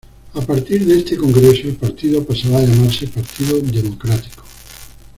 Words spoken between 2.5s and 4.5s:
a llamarse Partido Democrático.